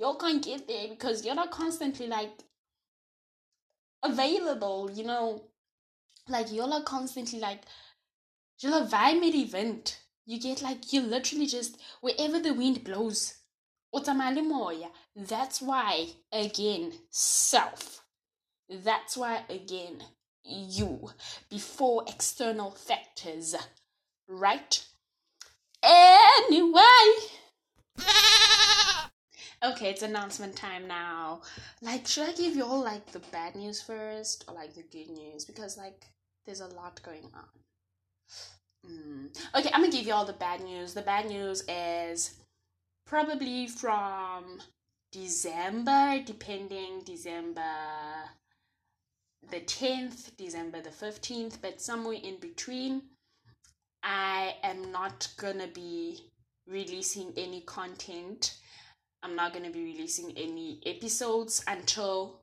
Y'all 0.00 0.14
can't 0.14 0.42
get 0.42 0.66
there 0.66 0.88
because 0.88 1.26
you're 1.26 1.34
not 1.34 1.50
constantly 1.50 2.06
like 2.06 2.32
available, 4.02 4.90
you 4.90 5.04
know. 5.04 5.42
Like 6.26 6.50
y'all 6.50 6.72
are 6.72 6.82
constantly 6.82 7.38
like 7.38 7.60
wy 8.62 8.80
met 8.80 9.32
die 9.32 9.38
event. 9.38 10.00
You 10.24 10.40
get 10.40 10.62
like 10.62 10.94
you 10.94 11.02
literally 11.02 11.44
just 11.44 11.78
wherever 12.00 12.40
the 12.40 12.54
wind 12.54 12.82
blows. 12.82 13.34
That's 15.14 15.60
why 15.60 16.06
again 16.32 16.92
self. 17.10 18.02
That's 18.70 19.18
why 19.18 19.44
again 19.50 20.02
you 20.42 21.10
before 21.50 22.04
external 22.08 22.70
factors. 22.70 23.54
Right? 24.26 24.82
Anyway. 25.82 26.80
okay, 29.64 29.90
it's 29.90 30.02
announcement 30.02 30.56
time 30.56 30.86
now. 30.86 31.42
Like, 31.82 32.06
should 32.06 32.28
I 32.28 32.32
give 32.32 32.56
you 32.56 32.64
all 32.64 32.82
like 32.82 33.06
the 33.12 33.20
bad 33.32 33.54
news 33.54 33.82
first 33.82 34.44
or 34.48 34.54
like 34.54 34.74
the 34.74 34.82
good 34.82 35.10
news? 35.10 35.44
Because 35.44 35.76
like 35.76 36.06
there's 36.46 36.60
a 36.60 36.66
lot 36.68 37.00
going 37.02 37.28
on. 37.34 38.90
Mm. 38.90 39.38
Okay, 39.54 39.70
I'm 39.72 39.82
gonna 39.82 39.92
give 39.92 40.06
you 40.06 40.14
all 40.14 40.24
the 40.24 40.32
bad 40.32 40.62
news. 40.62 40.94
The 40.94 41.02
bad 41.02 41.26
news 41.26 41.62
is 41.68 42.36
probably 43.06 43.66
from 43.66 44.60
December, 45.12 46.22
depending 46.24 47.02
December 47.04 47.60
the 49.50 49.60
10th, 49.60 50.36
December 50.36 50.80
the 50.80 50.90
15th, 50.90 51.60
but 51.60 51.80
somewhere 51.80 52.18
in 52.22 52.36
between. 52.38 53.02
I 54.02 54.54
am 54.62 54.92
not 54.92 55.28
gonna 55.36 55.66
be 55.66 56.30
releasing 56.66 57.32
any 57.36 57.60
content. 57.62 58.56
I'm 59.22 59.36
not 59.36 59.52
gonna 59.52 59.70
be 59.70 59.84
releasing 59.84 60.36
any 60.36 60.80
episodes 60.86 61.62
until 61.66 62.40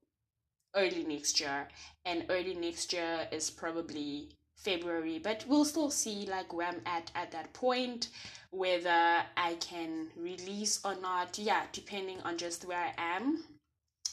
early 0.76 1.04
next 1.04 1.40
year. 1.40 1.68
And 2.06 2.26
early 2.30 2.54
next 2.54 2.94
year 2.94 3.28
is 3.32 3.50
probably 3.50 4.30
February, 4.58 5.20
but 5.20 5.46
we'll 5.48 5.66
still 5.66 5.90
see 5.90 6.26
like 6.26 6.54
where 6.54 6.68
I'm 6.68 6.82
at 6.86 7.12
at 7.16 7.32
that 7.32 7.54
point, 7.54 8.10
whether 8.52 9.24
I 9.36 9.56
can 9.60 10.08
release 10.16 10.80
or 10.84 10.96
not. 10.96 11.38
Yeah, 11.38 11.64
depending 11.72 12.20
on 12.22 12.38
just 12.38 12.66
where 12.66 12.80
I 12.80 12.94
am 12.98 13.44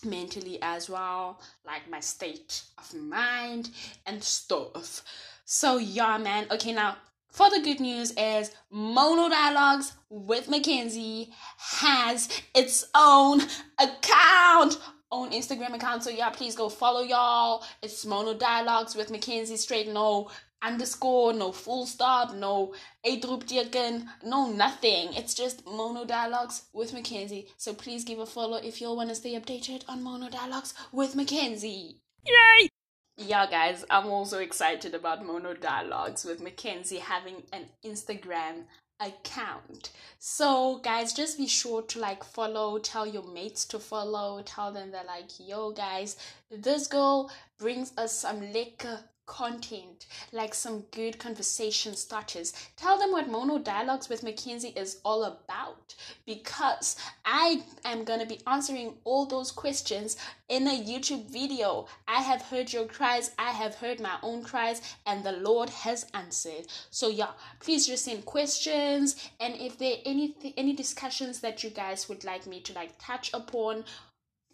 mentally 0.04 0.58
as 0.62 0.90
well, 0.90 1.40
like 1.64 1.88
my 1.90 2.00
state 2.00 2.62
of 2.78 2.94
mind 2.94 3.70
and 4.06 4.22
stuff. 4.22 5.02
So 5.44 5.78
yeah, 5.78 6.18
man. 6.18 6.46
Okay, 6.50 6.72
now 6.72 6.96
for 7.34 7.50
the 7.50 7.60
good 7.60 7.80
news 7.80 8.12
is 8.12 8.52
Mono 8.70 9.28
Dialogues 9.28 9.92
with 10.08 10.48
Mackenzie 10.48 11.32
has 11.58 12.28
its 12.54 12.86
own 12.94 13.42
account 13.78 14.78
own 15.10 15.30
Instagram 15.30 15.74
account. 15.74 16.02
So 16.02 16.10
y'all 16.10 16.32
please 16.32 16.56
go 16.56 16.68
follow 16.68 17.02
y'all. 17.02 17.64
It's 17.82 18.04
Mono 18.04 18.34
Dialogues 18.34 18.96
with 18.96 19.10
Mackenzie 19.10 19.56
straight 19.56 19.88
no 19.88 20.30
underscore, 20.62 21.32
no 21.32 21.52
full 21.52 21.86
stop, 21.86 22.34
no 22.34 22.74
Adroopteken, 23.06 24.06
no 24.24 24.50
nothing. 24.50 25.12
It's 25.12 25.34
just 25.34 25.66
Mono 25.66 26.04
Dialogues 26.04 26.62
with 26.72 26.92
Mackenzie. 26.92 27.48
So 27.58 27.74
please 27.74 28.04
give 28.04 28.18
a 28.18 28.26
follow 28.26 28.56
if 28.56 28.80
you 28.80 28.88
all 28.88 28.96
want 28.96 29.10
to 29.10 29.14
stay 29.14 29.38
updated 29.38 29.82
on 29.88 30.02
Mono 30.02 30.30
Dialogues 30.30 30.74
with 30.92 31.14
Mackenzie. 31.14 32.00
Yay! 32.26 32.73
Yeah, 33.16 33.46
guys, 33.48 33.84
I'm 33.90 34.08
also 34.08 34.40
excited 34.40 34.92
about 34.92 35.24
Mono 35.24 35.54
Dialogues 35.54 36.24
with 36.24 36.42
Mackenzie 36.42 36.98
having 36.98 37.44
an 37.52 37.66
Instagram 37.84 38.64
account. 38.98 39.90
So, 40.18 40.80
guys, 40.82 41.12
just 41.12 41.38
be 41.38 41.46
sure 41.46 41.82
to 41.82 42.00
like 42.00 42.24
follow, 42.24 42.78
tell 42.78 43.06
your 43.06 43.22
mates 43.22 43.66
to 43.66 43.78
follow, 43.78 44.42
tell 44.42 44.72
them 44.72 44.90
that, 44.90 45.06
like, 45.06 45.30
yo, 45.38 45.70
guys, 45.70 46.16
this 46.50 46.88
girl 46.88 47.30
brings 47.56 47.92
us 47.96 48.18
some 48.18 48.52
liquor 48.52 48.98
content, 49.26 50.06
like 50.32 50.54
some 50.54 50.84
good 50.90 51.18
conversation 51.18 51.94
starters. 51.94 52.52
Tell 52.76 52.98
them 52.98 53.12
what 53.12 53.28
Mono 53.28 53.58
Dialogues 53.58 54.08
with 54.08 54.22
Mackenzie 54.22 54.72
is 54.76 55.00
all 55.04 55.24
about 55.24 55.94
because 56.26 56.96
I 57.24 57.62
am 57.84 58.04
going 58.04 58.20
to 58.20 58.26
be 58.26 58.40
answering 58.46 58.94
all 59.04 59.26
those 59.26 59.50
questions 59.50 60.16
in 60.48 60.66
a 60.66 60.70
YouTube 60.70 61.30
video. 61.30 61.86
I 62.06 62.22
have 62.22 62.42
heard 62.42 62.72
your 62.72 62.86
cries, 62.86 63.30
I 63.38 63.50
have 63.50 63.76
heard 63.76 64.00
my 64.00 64.16
own 64.22 64.42
cries, 64.42 64.82
and 65.06 65.24
the 65.24 65.32
Lord 65.32 65.70
has 65.70 66.06
answered. 66.14 66.66
So, 66.90 67.08
yeah, 67.08 67.30
please 67.60 67.86
just 67.86 68.04
send 68.04 68.24
questions 68.24 69.30
and 69.40 69.54
if 69.54 69.78
there 69.78 69.96
any 70.04 70.34
any 70.56 70.72
discussions 70.74 71.40
that 71.40 71.62
you 71.62 71.70
guys 71.70 72.08
would 72.08 72.24
like 72.24 72.46
me 72.46 72.60
to 72.60 72.72
like 72.72 72.92
touch 72.98 73.32
upon 73.32 73.84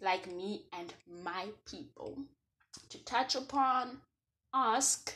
like 0.01 0.27
me 0.31 0.63
and 0.77 0.93
my 1.23 1.47
people 1.65 2.17
to 2.89 2.97
touch 3.03 3.35
upon 3.35 3.97
ask 4.53 5.13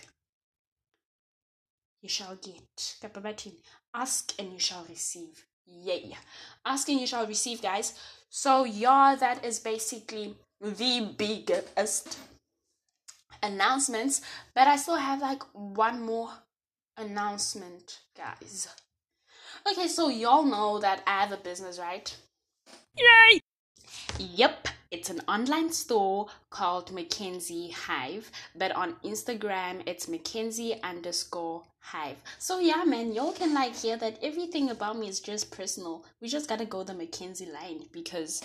you 2.02 2.10
shall 2.10 2.36
get 2.36 2.96
ask 3.94 4.34
and 4.40 4.54
you 4.54 4.60
shall 4.60 4.86
receive 4.90 5.46
yay 5.66 6.16
ask 6.66 6.88
and 6.90 7.00
you 7.00 7.08
shall 7.08 7.26
receive 7.26 7.62
guys 7.62 7.94
So, 8.36 8.66
yeah, 8.66 9.16
that 9.18 9.46
is 9.46 9.60
basically 9.60 10.36
the 10.60 11.08
biggest 11.18 12.20
announcements. 13.42 14.20
But 14.54 14.68
I 14.68 14.76
still 14.76 14.98
have 14.98 15.22
like 15.22 15.42
one 15.54 16.02
more 16.02 16.32
announcement, 16.98 18.00
guys. 18.18 18.68
Okay, 19.72 19.88
so 19.88 20.10
y'all 20.10 20.44
know 20.44 20.80
that 20.80 21.02
I 21.08 21.22
have 21.22 21.32
a 21.32 21.38
business, 21.38 21.80
right? 21.80 22.14
Yay! 22.98 23.40
Yep, 24.20 24.68
it's 24.96 25.10
an 25.10 25.20
online 25.28 25.70
store 25.74 26.28
called 26.50 26.94
Mackenzie 26.94 27.70
Hive, 27.70 28.32
but 28.56 28.72
on 28.72 28.94
Instagram 29.04 29.82
it's 29.86 30.08
Mackenzie 30.08 30.82
underscore 30.84 31.64
Hive. 31.80 32.24
So 32.40 32.62
yeah, 32.62 32.86
man, 32.86 33.12
y'all 33.14 33.34
can 33.34 33.54
like 33.54 33.76
hear 33.76 33.98
that 33.98 34.18
everything 34.24 34.70
about 34.70 34.98
me 34.98 35.10
is 35.10 35.20
just 35.20 35.52
personal. 35.52 36.06
We 36.22 36.30
just 36.30 36.48
gotta 36.48 36.64
go 36.64 36.84
the 36.84 36.94
Mackenzie 36.94 37.52
line 37.52 37.88
because 37.92 38.42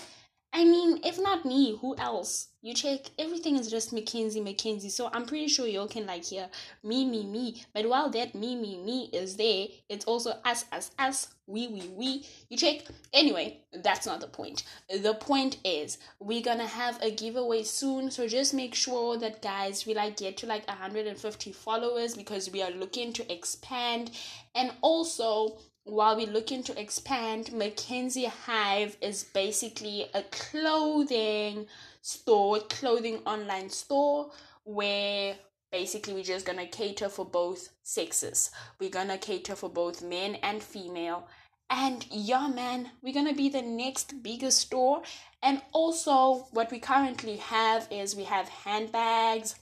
I 0.53 0.65
mean, 0.65 0.99
if 1.05 1.17
not 1.17 1.45
me, 1.45 1.77
who 1.79 1.95
else? 1.97 2.49
You 2.61 2.73
check, 2.73 2.99
everything 3.17 3.57
is 3.57 3.71
just 3.71 3.93
Mackenzie, 3.93 4.41
Mackenzie. 4.41 4.89
So 4.89 5.09
I'm 5.11 5.25
pretty 5.25 5.47
sure 5.47 5.65
you 5.65 5.79
all 5.79 5.87
can 5.87 6.05
like 6.05 6.25
hear 6.25 6.49
me, 6.83 7.05
me, 7.05 7.25
me. 7.25 7.63
But 7.73 7.87
while 7.87 8.09
that 8.09 8.35
me, 8.35 8.55
me, 8.55 8.77
me 8.77 9.09
is 9.13 9.37
there, 9.37 9.67
it's 9.87 10.05
also 10.05 10.37
us, 10.43 10.65
us, 10.71 10.91
us, 10.99 11.29
we, 11.47 11.69
we, 11.69 11.87
we. 11.87 12.25
You 12.49 12.57
check. 12.57 12.81
Anyway, 13.13 13.61
that's 13.73 14.05
not 14.05 14.19
the 14.19 14.27
point. 14.27 14.63
The 14.89 15.13
point 15.13 15.57
is 15.63 15.97
we're 16.19 16.43
gonna 16.43 16.67
have 16.67 17.01
a 17.01 17.11
giveaway 17.11 17.63
soon. 17.63 18.11
So 18.11 18.27
just 18.27 18.53
make 18.53 18.75
sure 18.75 19.17
that 19.17 19.41
guys 19.41 19.85
we 19.85 19.93
like 19.93 20.17
get 20.17 20.37
to 20.37 20.47
like 20.47 20.67
150 20.67 21.51
followers 21.53 22.15
because 22.15 22.51
we 22.51 22.61
are 22.61 22.71
looking 22.71 23.13
to 23.13 23.31
expand 23.33 24.11
and 24.53 24.71
also 24.81 25.57
while 25.83 26.15
we're 26.15 26.27
looking 26.27 26.63
to 26.63 26.79
expand, 26.79 27.51
Mackenzie 27.51 28.25
Hive 28.25 28.97
is 29.01 29.23
basically 29.23 30.07
a 30.13 30.23
clothing 30.23 31.67
store, 32.01 32.59
clothing 32.59 33.17
online 33.25 33.69
store 33.69 34.31
where 34.63 35.35
basically 35.71 36.13
we're 36.13 36.23
just 36.23 36.45
gonna 36.45 36.67
cater 36.67 37.09
for 37.09 37.25
both 37.25 37.69
sexes. 37.83 38.51
We're 38.79 38.89
gonna 38.89 39.17
cater 39.17 39.55
for 39.55 39.69
both 39.69 40.03
men 40.03 40.35
and 40.35 40.61
female. 40.61 41.27
And 41.69 42.05
yeah, 42.11 42.47
man, 42.47 42.91
we're 43.01 43.13
gonna 43.13 43.33
be 43.33 43.49
the 43.49 43.61
next 43.61 44.21
biggest 44.21 44.59
store. 44.59 45.01
And 45.41 45.61
also, 45.71 46.47
what 46.51 46.69
we 46.69 46.79
currently 46.79 47.37
have 47.37 47.87
is 47.89 48.15
we 48.15 48.25
have 48.25 48.49
handbags 48.49 49.55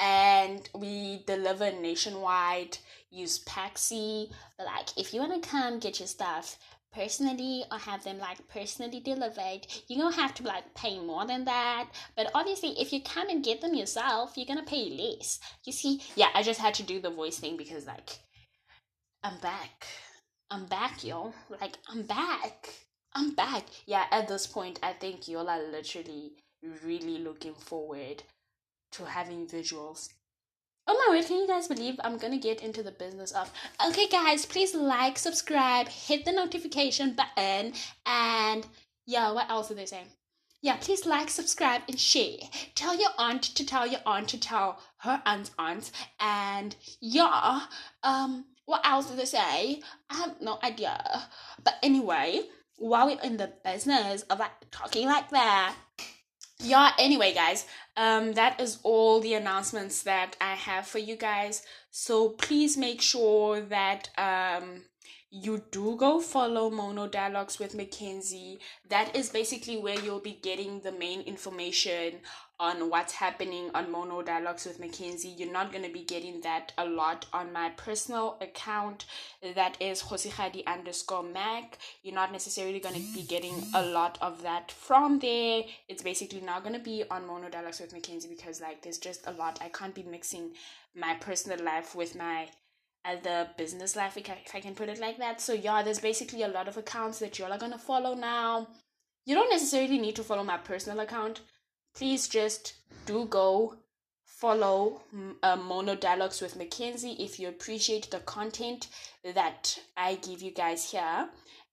and 0.00 0.68
we 0.74 1.22
deliver 1.26 1.70
nationwide 1.70 2.78
use 3.10 3.44
Paxi. 3.44 4.30
Like, 4.58 4.96
if 4.96 5.12
you 5.12 5.20
want 5.20 5.42
to 5.42 5.48
come 5.48 5.78
get 5.78 6.00
your 6.00 6.08
stuff 6.08 6.58
personally 6.92 7.64
or 7.70 7.78
have 7.78 8.02
them 8.02 8.18
like 8.18 8.48
personally 8.48 9.00
delivered, 9.00 9.66
you're 9.86 10.02
gonna 10.02 10.16
have 10.16 10.34
to 10.34 10.42
like 10.42 10.74
pay 10.74 10.98
more 10.98 11.26
than 11.26 11.44
that. 11.44 11.90
But 12.16 12.30
obviously, 12.34 12.70
if 12.80 12.92
you 12.92 13.02
come 13.02 13.28
and 13.28 13.44
get 13.44 13.60
them 13.60 13.74
yourself, 13.74 14.32
you're 14.36 14.46
gonna 14.46 14.64
pay 14.64 14.88
less. 14.90 15.38
You 15.64 15.72
see, 15.72 16.00
yeah, 16.16 16.28
I 16.34 16.42
just 16.42 16.60
had 16.60 16.74
to 16.74 16.82
do 16.82 17.00
the 17.00 17.10
voice 17.10 17.38
thing 17.38 17.56
because 17.56 17.86
like, 17.86 18.18
I'm 19.22 19.38
back. 19.38 19.86
I'm 20.50 20.66
back, 20.66 21.04
yo. 21.04 21.32
Like, 21.60 21.76
I'm 21.88 22.02
back. 22.02 22.70
I'm 23.14 23.34
back. 23.34 23.64
Yeah, 23.86 24.06
at 24.10 24.28
this 24.28 24.46
point, 24.46 24.78
I 24.82 24.94
think 24.94 25.28
y'all 25.28 25.48
are 25.48 25.62
literally 25.62 26.32
really 26.84 27.18
looking 27.18 27.54
forward 27.54 28.22
to 28.92 29.04
having 29.04 29.46
visuals 29.46 30.08
Oh 30.86 31.06
my 31.06 31.16
word, 31.16 31.26
can 31.26 31.36
you 31.36 31.46
guys 31.46 31.68
believe 31.68 32.00
I'm 32.02 32.18
gonna 32.18 32.38
get 32.38 32.62
into 32.62 32.82
the 32.82 32.90
business 32.90 33.30
of 33.30 33.52
okay 33.86 34.08
guys, 34.08 34.44
please 34.44 34.74
like, 34.74 35.18
subscribe, 35.18 35.86
hit 35.86 36.24
the 36.24 36.32
notification 36.32 37.14
button, 37.14 37.74
and 38.04 38.66
yeah, 39.06 39.30
what 39.30 39.48
else 39.48 39.70
are 39.70 39.74
they 39.74 39.86
saying? 39.86 40.08
Yeah, 40.62 40.76
please 40.76 41.06
like, 41.06 41.30
subscribe, 41.30 41.82
and 41.88 41.98
share. 41.98 42.38
Tell 42.74 42.98
your 42.98 43.10
aunt 43.18 43.42
to 43.42 43.64
tell 43.64 43.86
your 43.86 44.00
aunt 44.04 44.28
to 44.30 44.40
tell 44.40 44.80
her 44.98 45.22
aunt's 45.24 45.52
aunt. 45.58 45.92
And 46.18 46.74
yeah, 47.00 47.66
um, 48.02 48.46
what 48.66 48.84
else 48.84 49.06
do 49.10 49.16
they 49.16 49.24
say? 49.24 49.80
I 50.10 50.14
have 50.16 50.40
no 50.40 50.58
idea. 50.62 51.00
But 51.62 51.76
anyway, 51.82 52.42
while 52.76 53.06
we're 53.06 53.20
in 53.22 53.36
the 53.36 53.52
business 53.64 54.22
of 54.22 54.38
like 54.38 54.50
talking 54.70 55.06
like 55.06 55.30
that, 55.30 55.76
yeah 56.62 56.92
anyway 56.98 57.32
guys 57.32 57.66
um 57.96 58.32
that 58.34 58.60
is 58.60 58.78
all 58.82 59.20
the 59.20 59.34
announcements 59.34 60.02
that 60.02 60.36
i 60.40 60.54
have 60.54 60.86
for 60.86 60.98
you 60.98 61.16
guys. 61.16 61.62
So 61.90 62.30
please 62.30 62.76
make 62.76 63.00
sure 63.00 63.60
that 63.60 64.10
um 64.16 64.82
you 65.30 65.62
do 65.70 65.96
go 65.96 66.20
follow 66.20 66.70
Mono 66.70 67.06
Dialogues 67.06 67.60
with 67.60 67.74
Mackenzie. 67.74 68.58
That 68.88 69.14
is 69.14 69.28
basically 69.28 69.76
where 69.76 69.98
you'll 70.00 70.18
be 70.18 70.40
getting 70.42 70.80
the 70.80 70.90
main 70.90 71.20
information 71.20 72.14
on 72.58 72.90
what's 72.90 73.14
happening 73.14 73.70
on 73.72 73.92
Mono 73.92 74.22
Dialogues 74.22 74.66
with 74.66 74.80
Mackenzie. 74.80 75.28
You're 75.28 75.52
not 75.52 75.70
going 75.70 75.84
to 75.84 75.92
be 75.92 76.02
getting 76.02 76.40
that 76.40 76.72
a 76.76 76.84
lot 76.84 77.26
on 77.32 77.52
my 77.52 77.70
personal 77.70 78.38
account. 78.40 79.06
That 79.54 79.80
is 79.80 80.02
Hosigadi 80.02 80.66
underscore 80.66 81.22
Mac. 81.22 81.78
You're 82.02 82.14
not 82.14 82.32
necessarily 82.32 82.80
going 82.80 82.96
to 82.96 83.14
be 83.14 83.22
getting 83.22 83.62
a 83.72 83.86
lot 83.86 84.18
of 84.20 84.42
that 84.42 84.72
from 84.72 85.20
there. 85.20 85.62
It's 85.88 86.02
basically 86.02 86.40
not 86.40 86.64
going 86.64 86.74
to 86.74 86.84
be 86.84 87.04
on 87.08 87.26
Mono 87.26 87.48
Dialogues 87.48 87.80
with 87.80 87.92
Mackenzie 87.92 88.28
because, 88.28 88.60
like, 88.60 88.82
there's 88.82 88.98
just 88.98 89.26
a 89.28 89.32
lot. 89.32 89.60
I 89.62 89.68
can't 89.68 89.94
be 89.94 90.02
mixing 90.02 90.50
my 90.94 91.14
personal 91.14 91.64
life 91.64 91.94
with 91.94 92.16
my 92.16 92.48
as 93.04 93.20
the 93.22 93.48
business 93.56 93.96
life, 93.96 94.16
if 94.16 94.54
I 94.54 94.60
can 94.60 94.74
put 94.74 94.88
it 94.88 95.00
like 95.00 95.18
that. 95.18 95.40
So 95.40 95.52
yeah, 95.52 95.82
there's 95.82 96.00
basically 96.00 96.42
a 96.42 96.48
lot 96.48 96.68
of 96.68 96.76
accounts 96.76 97.18
that 97.20 97.38
y'all 97.38 97.52
are 97.52 97.58
gonna 97.58 97.78
follow 97.78 98.14
now. 98.14 98.68
You 99.26 99.34
don't 99.34 99.50
necessarily 99.50 99.98
need 99.98 100.16
to 100.16 100.24
follow 100.24 100.44
my 100.44 100.58
personal 100.58 101.00
account. 101.00 101.40
Please 101.94 102.28
just 102.28 102.74
do 103.06 103.26
go 103.26 103.76
follow 104.24 105.02
uh, 105.42 105.56
Mono 105.56 105.94
Dialogues 105.94 106.40
with 106.40 106.56
Mackenzie 106.56 107.16
if 107.18 107.38
you 107.38 107.48
appreciate 107.48 108.10
the 108.10 108.20
content 108.20 108.88
that 109.34 109.78
I 109.96 110.14
give 110.16 110.40
you 110.40 110.50
guys 110.50 110.90
here. 110.90 111.28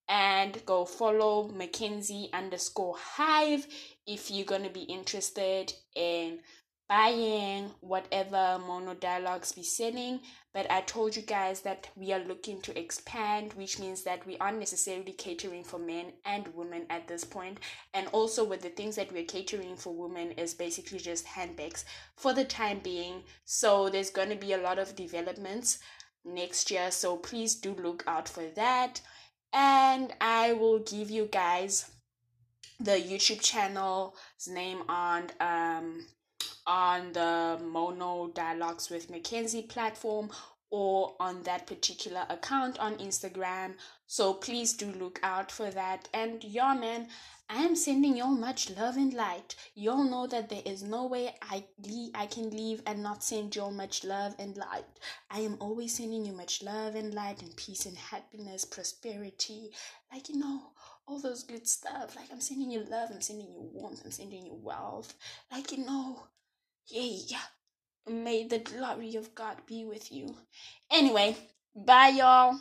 And 0.09 0.65
go 0.65 0.85
follow 0.85 1.49
Mackenzie 1.49 2.29
underscore 2.31 2.95
Hive 2.97 3.67
if 4.05 4.31
you're 4.31 4.45
gonna 4.45 4.69
be 4.69 4.83
interested 4.83 5.73
in 5.95 6.39
buying 6.89 7.71
whatever 7.81 8.59
mono 8.65 8.93
dialogues 8.93 9.51
be 9.51 9.63
selling 9.63 10.19
but 10.53 10.69
i 10.71 10.81
told 10.81 11.15
you 11.15 11.21
guys 11.21 11.61
that 11.61 11.89
we 11.95 12.13
are 12.13 12.23
looking 12.23 12.61
to 12.61 12.77
expand 12.79 13.53
which 13.53 13.79
means 13.79 14.03
that 14.03 14.25
we 14.25 14.37
aren't 14.37 14.59
necessarily 14.59 15.11
catering 15.11 15.63
for 15.63 15.79
men 15.79 16.13
and 16.25 16.47
women 16.55 16.85
at 16.89 17.07
this 17.07 17.23
point. 17.23 17.59
And 17.93 18.07
also 18.07 18.43
with 18.43 18.61
the 18.61 18.69
things 18.69 18.95
that 18.95 19.11
we're 19.11 19.23
catering 19.23 19.75
for 19.75 19.93
women 19.93 20.31
is 20.31 20.53
basically 20.53 20.99
just 20.99 21.25
handbags 21.25 21.85
for 22.15 22.33
the 22.33 22.45
time 22.45 22.79
being. 22.79 23.23
So 23.45 23.89
there's 23.89 24.09
going 24.09 24.29
to 24.29 24.35
be 24.35 24.53
a 24.53 24.57
lot 24.57 24.79
of 24.79 24.95
developments 24.95 25.79
next 26.25 26.69
year 26.71 26.91
so 26.91 27.15
please 27.15 27.55
do 27.55 27.73
look 27.73 28.03
out 28.07 28.27
for 28.27 28.43
that. 28.55 29.01
And 29.53 30.13
i 30.19 30.53
will 30.53 30.79
give 30.79 31.09
you 31.09 31.29
guys 31.31 31.89
the 32.79 32.91
youtube 32.91 33.41
channel's 33.41 34.13
name 34.47 34.83
on 34.87 35.23
um 35.39 36.05
on 36.67 37.13
the 37.13 37.59
Mono 37.63 38.27
Dialogues 38.27 38.89
with 38.89 39.09
Mackenzie 39.09 39.63
platform 39.63 40.29
or 40.69 41.15
on 41.19 41.43
that 41.43 41.65
particular 41.65 42.25
account 42.29 42.77
on 42.77 42.97
Instagram. 42.97 43.73
So 44.05 44.33
please 44.33 44.73
do 44.73 44.87
look 44.91 45.19
out 45.23 45.51
for 45.51 45.71
that. 45.71 46.09
And 46.13 46.43
yeah, 46.43 46.73
man, 46.73 47.07
I 47.49 47.63
am 47.63 47.77
sending 47.77 48.17
y'all 48.17 48.27
much 48.27 48.69
love 48.71 48.97
and 48.97 49.13
light. 49.13 49.55
Y'all 49.73 50.03
know 50.03 50.27
that 50.27 50.49
there 50.49 50.61
is 50.65 50.83
no 50.83 51.07
way 51.07 51.33
I 51.41 51.63
leave, 51.81 52.11
I 52.13 52.25
can 52.25 52.49
leave 52.49 52.81
and 52.85 53.01
not 53.01 53.23
send 53.23 53.55
y'all 53.55 53.71
much 53.71 54.03
love 54.03 54.35
and 54.37 54.57
light. 54.57 54.83
I 55.31 55.39
am 55.39 55.55
always 55.61 55.95
sending 55.95 56.25
you 56.25 56.33
much 56.33 56.61
love 56.61 56.95
and 56.95 57.13
light 57.13 57.41
and 57.41 57.55
peace 57.55 57.85
and 57.85 57.97
happiness, 57.97 58.65
prosperity, 58.65 59.71
like 60.11 60.27
you 60.27 60.37
know, 60.37 60.61
all 61.07 61.21
those 61.21 61.43
good 61.43 61.65
stuff. 61.65 62.17
Like 62.17 62.29
I'm 62.33 62.41
sending 62.41 62.69
you 62.69 62.83
love, 62.83 63.09
I'm 63.13 63.21
sending 63.21 63.47
you 63.47 63.69
warmth, 63.73 64.01
I'm 64.03 64.11
sending 64.11 64.45
you 64.45 64.59
wealth. 64.61 65.13
Like 65.49 65.71
you 65.71 65.85
know, 65.85 66.23
Yay. 66.89 67.21
May 68.07 68.45
the 68.47 68.59
glory 68.59 69.15
of 69.15 69.33
God 69.35 69.57
be 69.65 69.85
with 69.85 70.11
you. 70.11 70.35
Anyway, 70.91 71.37
bye, 71.75 72.09
y'all. 72.09 72.59